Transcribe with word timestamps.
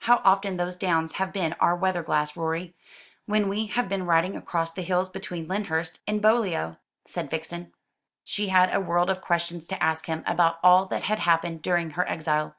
"How 0.00 0.20
often 0.24 0.58
those 0.58 0.76
downs 0.76 1.12
have 1.12 1.32
been 1.32 1.54
our 1.54 1.74
weather 1.74 2.02
glass, 2.02 2.36
Rorie, 2.36 2.74
when 3.24 3.48
we 3.48 3.64
have 3.68 3.88
been 3.88 4.04
riding 4.04 4.36
across 4.36 4.70
the 4.70 4.82
hills 4.82 5.08
between 5.08 5.48
Lyndhurst 5.48 6.00
and 6.06 6.20
Beaulieu," 6.20 6.74
said 7.06 7.30
Vixen. 7.30 7.72
She 8.22 8.48
had 8.48 8.74
a 8.74 8.78
world 8.78 9.08
of 9.08 9.22
questions 9.22 9.66
to 9.68 9.82
ask 9.82 10.04
him 10.04 10.22
about 10.26 10.58
all 10.62 10.84
that 10.88 11.04
had 11.04 11.20
happened 11.20 11.62
during 11.62 11.92
her 11.92 12.06
exile. 12.06 12.56